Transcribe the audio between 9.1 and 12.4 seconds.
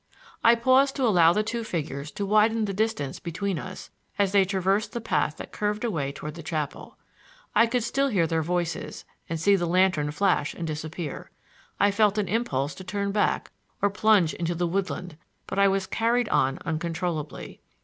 and see the lantern flash and disappear. I felt an